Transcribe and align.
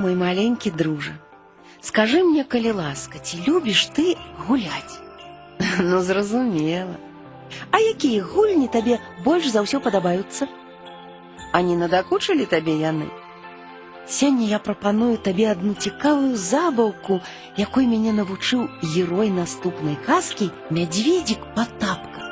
мой 0.00 0.14
маленькі 0.14 0.70
дружа, 0.70 1.12
скажы 1.80 2.22
мне, 2.24 2.44
калі 2.44 2.72
ласка, 2.72 3.18
ці 3.18 3.40
любіш 3.48 3.88
ты 3.96 4.16
гуляць? 4.46 5.00
Ну, 5.80 6.00
зразумела. 6.00 6.96
А 7.70 7.78
якія 7.78 8.22
гульні 8.22 8.68
табе 8.68 8.98
больш 9.24 9.48
за 9.48 9.62
ўсё 9.64 9.80
падабаюцца? 9.80 10.48
А 11.52 11.62
не 11.62 11.76
надакучылі 11.76 12.44
табе 12.44 12.76
яны? 12.76 13.08
Сёння 14.06 14.46
я 14.46 14.58
прапаную 14.58 15.16
табе 15.18 15.48
адну 15.50 15.74
цікавую 15.74 16.36
забаўку, 16.36 17.20
якой 17.56 17.86
мяне 17.86 18.12
навучыў 18.12 18.68
герой 18.82 19.30
наступнай 19.30 19.96
казкі 20.06 20.50
мядзведзік 20.70 21.40
Патапка. 21.56 22.22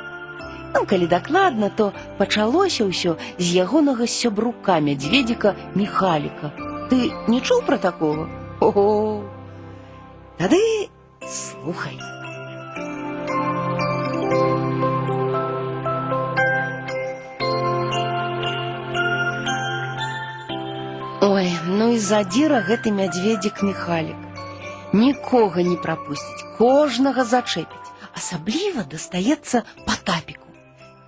Ну, 0.75 0.85
калі 0.87 1.07
дакладна, 1.07 1.71
то 1.71 1.93
пачалося 2.19 2.85
ўсё 2.85 3.17
з 3.39 3.47
ягонага 3.65 4.07
сябрука 4.07 4.79
мядзведзіка 4.79 5.55
Міхаліка. 5.75 6.74
Ты 6.95 7.11
не 7.27 7.41
чуў 7.43 7.63
пра 7.67 7.77
такога? 7.83 8.25
Ого! 8.63 9.25
Тады 10.39 10.59
слухай. 11.27 11.97
Ой, 21.19 21.51
ну 21.67 21.91
і 21.95 21.99
задзіра 21.99 22.61
гэты 22.69 22.93
мядзведзік 22.95 23.63
Міхалік. 23.67 24.21
Нікога 24.93 25.67
не 25.67 25.75
прапусціць, 25.75 26.47
кожнага 26.61 27.25
зачэпіць. 27.25 27.91
Асабліва 28.15 28.87
дастаецца 28.95 29.65
Патапіку. 29.83 30.47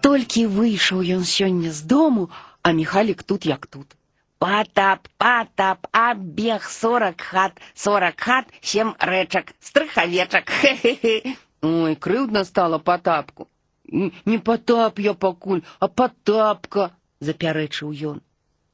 Толькі 0.02 0.50
выйшаў 0.50 1.06
ён 1.18 1.22
сёння 1.22 1.70
з 1.70 1.86
дому, 1.94 2.26
а 2.62 2.74
Міхалік 2.74 3.22
тут 3.22 3.46
як 3.46 3.70
тут. 3.70 3.95
Патап, 4.39 5.07
патап, 5.17 5.87
абег 5.91 6.63
сорок 6.63 7.21
хат, 7.21 7.53
сорок 7.75 8.19
хат, 8.19 8.45
сем 8.61 8.95
рэчак, 8.99 9.53
стрыхавечак. 9.59 10.49
Хе-хе-хе. 10.49 11.35
Ой, 11.61 11.95
крыўдна 11.95 12.43
стала 12.43 12.79
Патапку. 12.79 13.47
«Н- 13.91 14.11
Не 14.25 14.39
Патап 14.39 14.97
я 14.99 15.13
пакуль, 15.13 15.61
а 15.79 15.87
Патапка, 15.87 16.91
запярэчыў 17.19 17.91
ён. 17.91 18.21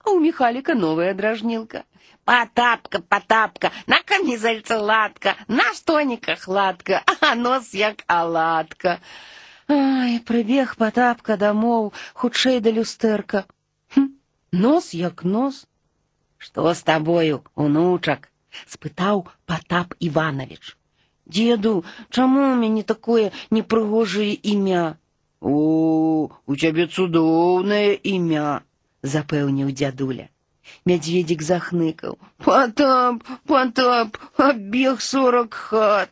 А 0.05 0.11
у 0.11 0.19
Михалика 0.19 0.73
новая 0.73 1.13
дражнилка. 1.13 1.83
Потапка, 2.23 3.01
потапка, 3.01 3.71
на 3.87 4.01
камизельце 4.03 4.77
ладка, 4.77 5.35
на 5.47 5.73
штониках 5.73 6.47
ладка, 6.47 7.03
а 7.19 7.35
нос 7.35 7.73
як 7.73 8.03
оладка. 8.07 8.99
Ай, 9.67 10.19
прыбег 10.21 10.77
потапка 10.77 11.35
домоў, 11.35 11.91
хутчэй 12.13 12.59
да 12.61 12.71
люстэрка. 12.71 13.45
Хм, 14.51 14.61
нос 14.61 14.93
як 14.93 15.23
нос. 15.23 15.67
Што 16.37 16.73
з 16.73 16.83
табою, 16.83 17.43
унучак? 17.55 18.29
спытаў 18.65 19.27
Потап 19.45 19.93
Иванович. 19.99 20.77
Деду, 21.25 21.83
чаму 22.09 22.53
у 22.53 22.55
мяне 22.55 22.83
такое 22.83 23.31
непрыгожае 23.51 24.33
імя? 24.33 24.97
О, 25.41 26.31
у 26.45 26.55
цябе 26.55 26.87
цудоўнае 26.87 27.99
імя, 28.15 28.61
запэўніў 29.03 29.71
дзядуля. 29.75 30.29
Мядзведзік 30.85 31.43
захныкаў. 31.43 32.17
Потап, 32.43 33.23
потап, 33.45 34.17
абег 34.37 35.01
сорок 35.01 35.53
хат. 35.53 36.09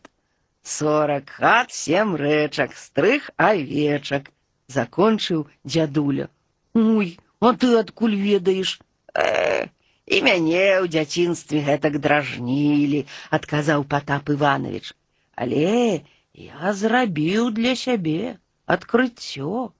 Сорок 0.62 1.30
хат, 1.30 1.72
сем 1.72 2.14
рэчак, 2.16 2.76
стрых 2.76 3.30
авечак, 3.36 4.30
закончыў 4.68 5.46
дзядуля. 5.64 6.28
Ой, 6.74 7.18
а 7.40 7.52
ты 7.54 7.76
адкуль 7.78 8.14
ведаеш? 8.14 8.80
Э, 9.14 9.68
і 10.06 10.16
мяне 10.22 10.80
ў 10.82 10.86
дзяцінстве 10.86 11.62
гэтак 11.66 11.98
дражнілі, 11.98 13.06
адказаў 13.30 13.84
Потап 13.84 14.30
Иванович. 14.30 14.94
Але 15.34 16.02
я 16.32 16.72
зрабіў 16.72 17.50
для 17.50 17.74
сябе 17.76 18.38
адкрыццё. 18.66 19.72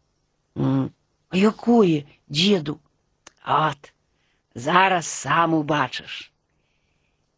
М, 0.57 0.91
А 1.29 1.37
якое, 1.37 2.05
дзеду? 2.29 2.79
От, 3.45 3.93
зараз 4.55 5.07
сам 5.07 5.55
убачыш. 5.55 6.31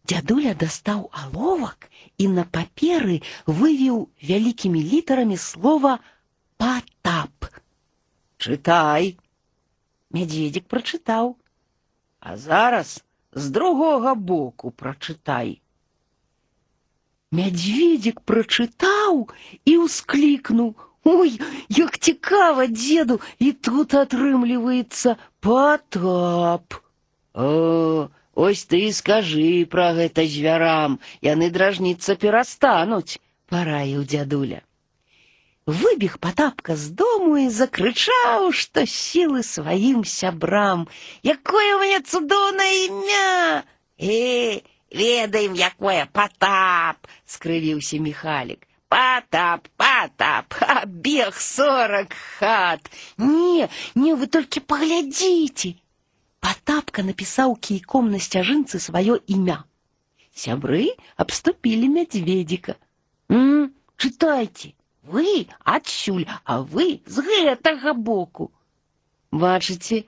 Дзядуля 0.08 0.54
дастаў 0.54 1.08
аловак 1.12 1.90
і 2.16 2.28
на 2.32 2.44
паперы 2.44 3.20
вывеў 3.46 4.08
вялікімі 4.22 4.80
літарамі 4.92 5.36
слова 5.36 5.98
патап. 6.56 7.48
Чытай. 8.38 9.18
Мядзведзік 10.16 10.66
прачытаў. 10.72 11.36
А 12.20 12.36
зараз 12.36 13.04
з 13.32 13.50
другога 13.54 14.14
боку 14.14 14.70
прачытай. 14.70 15.60
Мядзведзік 17.30 18.20
прачытаў 18.24 19.28
і 19.64 19.72
ўсклікнуў: 19.84 20.70
Ой, 21.04 21.40
як 21.68 21.98
цікава, 21.98 22.66
дзеду, 22.66 23.20
і 23.38 23.52
тут 23.52 23.94
атрымліваецца 23.94 25.16
патап. 25.40 26.80
О, 27.34 28.08
ось 28.34 28.64
ты 28.64 28.80
і 28.88 28.92
скажы 28.92 29.64
пра 29.72 29.92
гэта 29.98 30.24
звярам, 30.26 30.98
яны 31.22 31.50
дражніцца 31.54 32.16
перастануць, 32.16 33.20
параіў 33.52 34.04
дзядуля. 34.04 34.60
Выбег 35.66 36.18
Потапка 36.18 36.76
з 36.76 36.90
дому 36.96 37.36
і 37.38 37.48
закрычаў, 37.52 38.52
што 38.52 38.86
сілы 38.88 39.42
сваім 39.44 40.04
сябрам. 40.04 40.88
Якое 41.22 41.76
ў 41.76 41.80
мяне 41.82 42.00
цудоўнае 42.00 42.74
імя! 42.88 43.64
Э, 44.00 44.64
ведаем, 44.90 45.52
якое 45.52 46.08
Потап! — 46.12 47.32
скрывіўся 47.34 48.00
Міхалік. 48.00 48.64
Потап, 48.88 49.68
Потап, 49.76 50.54
бег 50.86 51.36
сорок 51.36 52.14
хат. 52.38 52.90
Не, 53.18 53.68
не, 53.94 54.14
вы 54.14 54.26
только 54.26 54.60
поглядите. 54.60 55.74
Потапка 56.40 57.02
написал 57.02 57.56
кійком 57.56 58.10
на 58.10 58.18
сцяжынцы 58.18 58.78
свое 58.78 59.20
імя. 59.26 59.64
Сябры 60.32 60.96
обступили 61.16 61.86
мядзведзіка. 61.88 62.76
М, 63.28 63.74
читайте, 63.96 64.72
вы 65.02 65.48
адсюль, 65.64 66.26
а 66.44 66.62
вы 66.62 67.00
з 67.06 67.24
гэтага 67.24 67.94
боку. 67.94 68.52
Бачыце, 69.30 70.04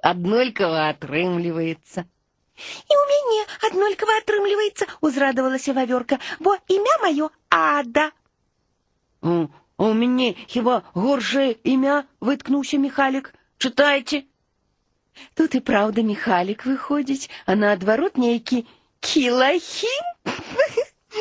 аднолькава 0.00 0.88
атрымліваецца. 0.94 2.04
І 2.54 2.92
ў 2.94 3.02
мяне 3.10 3.40
аднолькава 3.68 4.18
атрымліваецца, 4.22 4.86
узрадавалася 5.00 5.74
вавёрка, 5.74 6.20
бо 6.40 6.54
імя 6.68 6.96
маё 7.02 7.30
Ада. 7.50 8.12
А 9.22 9.48
у 9.78 9.92
мяне 9.92 10.34
хіба 10.46 10.82
горшае 10.94 11.56
імя 11.64 12.04
выткнуўся 12.20 12.78
Міхалік. 12.78 13.34
Чытайце. 13.58 14.22
Тут 15.34 15.54
і 15.54 15.60
праўда 15.60 16.02
Міхалік 16.06 16.66
выходзіць, 16.66 17.30
а 17.46 17.58
наадварот 17.58 18.18
нейкі 18.18 18.66
кілахін. 19.00 20.06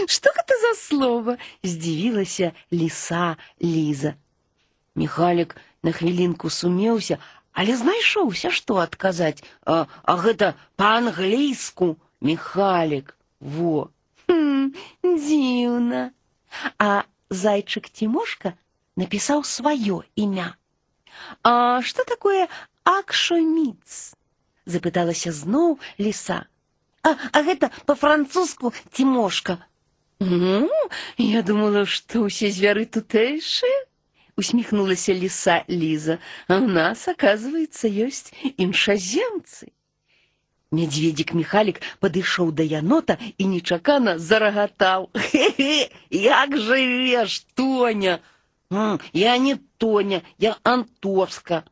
Што 0.07 0.33
гэта 0.35 0.55
за 0.61 0.73
слова? 0.79 1.37
здзівілася 1.63 2.51
ліса 2.73 3.37
Ліза. 3.61 4.15
Міхалік 4.95 5.55
на 5.83 5.91
хвілінку 5.91 6.49
сумеўся, 6.49 7.17
але 7.51 7.77
знайшоўся, 7.77 8.51
што 8.51 8.77
адказаць. 8.81 9.43
А, 9.65 9.85
а 10.03 10.15
гэта 10.17 10.53
па-англійску 10.75 11.97
Міхалік. 12.21 13.15
Во. 13.39 13.89
Хм, 14.27 14.73
дзіўна. 15.03 16.11
А 16.79 17.03
зайчык 17.29 17.89
Тимошка 17.89 18.53
напісаў 18.95 19.43
сваё 19.43 20.01
імя. 20.15 20.55
А 21.43 21.81
што 21.81 22.03
такое 22.03 22.47
акшоміц? 22.83 24.15
запыталася 24.65 25.31
зноў 25.35 25.77
ліса. 25.99 26.45
А, 27.03 27.15
а 27.31 27.43
гэта 27.43 27.69
па-французску 27.85 28.73
Тимошка. 28.91 29.59
Ну, 30.19 30.69
я 31.17 31.41
думала, 31.43 31.85
што 31.85 32.25
ўсе 32.27 32.49
звяры 32.51 32.85
тутэйшыя. 32.85 33.79
Усміхнулася 34.39 35.13
ліса 35.13 35.61
Ліза. 35.69 36.17
А 36.47 36.57
ў 36.57 36.65
нас, 36.65 37.05
оказывается, 37.11 37.85
ёсць 37.85 38.33
іншаземцы. 38.57 39.69
Мядзведзік 40.73 41.35
Міхалік 41.37 41.83
падышоў 42.01 42.49
да 42.57 42.65
янота 42.65 43.19
і 43.37 43.45
нечакана 43.51 44.17
зарагатаў. 44.17 45.11
Хе-хе, 45.13 45.91
як 46.09 46.57
жывеш, 46.57 47.45
Тоня? 47.53 48.19
М, 48.71 48.97
я 49.13 49.37
не 49.37 49.59
Тоня, 49.77 50.23
я 50.39 50.57
Антоска. 50.63 51.63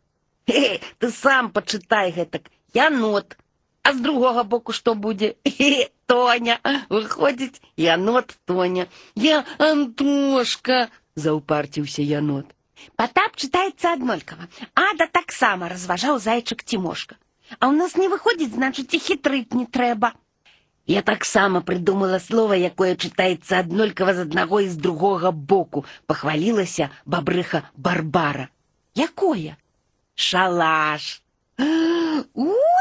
Хе, 0.45 0.81
ты 1.00 1.10
сам 1.10 1.50
пачытай 1.50 2.13
гэтак. 2.13 2.51
Янот. 2.78 3.38
А 3.86 3.94
з 3.94 4.01
другога 4.01 4.44
боку 4.44 4.74
што 4.74 4.94
будзе? 4.95 5.36
Хе, 5.45 5.89
Тоня. 6.06 6.60
Выходзіць, 6.89 7.62
янот 7.78 8.38
Тоня. 8.45 8.88
Я 9.16 9.44
Антошка, 9.57 10.89
заўпарціўся 11.16 12.06
янот. 12.06 12.45
Потап 12.95 13.38
чытаецца 13.38 13.94
аднолькава. 13.98 14.48
Ада 14.75 15.07
таксама 15.07 15.69
разважаў 15.69 16.19
зайчык 16.19 16.63
Тимошка. 16.63 17.18
А 17.60 17.68
ў 17.68 17.75
нас 17.75 17.98
не 18.00 18.07
выходзіць, 18.07 18.54
значыць, 18.56 18.94
і 18.95 19.00
хітрыць 19.00 19.54
не 19.54 19.66
трэба. 19.66 20.13
Я 20.88 21.01
таксама 21.01 21.62
прыдумала 21.62 22.19
слова, 22.19 22.57
якое 22.57 22.95
чытаецца 22.95 23.60
аднолькава 23.63 24.13
з 24.18 24.25
аднаго 24.28 24.62
і 24.66 24.69
з 24.69 24.78
другога 24.78 25.31
боку, 25.31 25.86
пахвалілася 26.06 26.89
бабрыха 27.06 27.63
Барбара. 27.75 28.50
Якое? 28.95 29.57
Шалаш. 30.16 31.22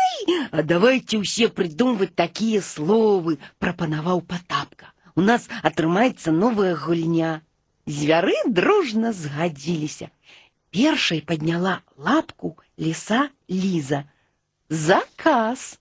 Ой, 0.05 0.49
а 0.52 0.62
давайте 0.62 1.20
ўсе 1.20 1.49
прыдумваць 1.49 2.14
такія 2.14 2.61
словы, 2.61 3.38
прапанаваў 3.58 4.20
Патапка. 4.20 4.93
У 5.17 5.25
нас 5.25 5.49
атрымаецца 5.62 6.32
новая 6.32 6.75
гульня. 6.76 7.41
Звяры 7.87 8.37
дружна 8.47 9.12
згадзіліся. 9.12 10.11
Першай 10.70 11.20
падняла 11.20 11.81
лапку 11.97 12.56
ліса 12.79 13.29
Ліза. 13.50 14.05
Заказ. 14.69 15.81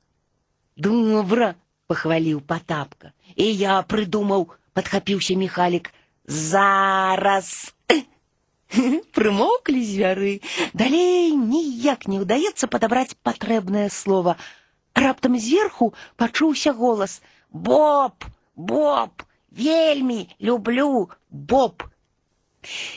Добра, 0.75 1.56
пахваліў 1.88 2.42
Патапка. 2.42 3.12
І 3.36 3.45
я 3.54 3.81
прыдумаў, 3.83 4.50
падхапіўся 4.74 5.36
Міхалік. 5.36 5.94
Зараз. 6.25 7.73
Прымоўклі 9.18 9.81
звяры. 9.83 10.33
Далей 10.74 11.33
ніяк 11.36 12.06
не 12.07 12.21
ўдаецца 12.21 12.69
падабраць 12.69 13.18
патрэбнае 13.25 13.89
слово. 13.89 14.36
Раптам 14.94 15.39
зверху 15.39 15.94
пачуўся 16.16 16.74
голас: « 16.74 17.51
Боб, 17.51 18.25
Боб, 18.56 19.24
вельмі 19.51 20.30
люблю 20.39 21.10
Боб. 21.30 21.83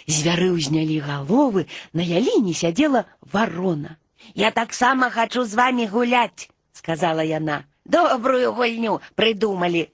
Звяры 0.06 0.52
ўзнялі 0.52 0.98
галовы, 1.00 1.66
на 1.92 2.02
яліне 2.02 2.52
сядзела 2.52 3.06
варона. 3.22 3.96
Я 4.34 4.50
таксама 4.50 5.10
хачу 5.10 5.44
з 5.44 5.54
вами 5.54 5.86
гуляць, 5.86 6.50
сказала 6.72 7.22
яна. 7.22 7.64
Добрую 7.84 8.52
гульню 8.52 9.00
прыдумалі. 9.14 9.88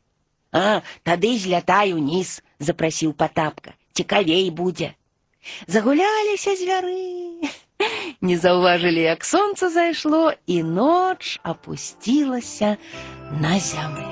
А, 0.52 0.80
тады 1.04 1.36
злятай 1.38 1.92
уніз, 1.92 2.42
запрасіў 2.58 3.12
Патапка. 3.12 3.76
Цікавей 3.92 4.50
будзе. 4.50 4.94
Загуляліся 5.66 6.56
звяры. 6.56 7.50
Не 8.20 8.36
заўважылі, 8.38 9.02
як 9.06 9.24
сонца 9.24 9.70
зайшло, 9.70 10.32
і 10.46 10.62
ноч 10.62 11.38
апусцілася 11.42 12.76
на 13.40 13.58
зямлю. 13.60 14.11